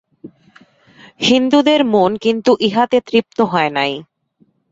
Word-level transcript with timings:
হিন্দুদের 1.21 1.81
মন 1.93 2.11
কিন্তু 2.23 2.51
ইহাতে 2.67 2.97
তৃপ্ত 3.07 3.37
হয় 3.51 3.71
নাই। 3.73 3.91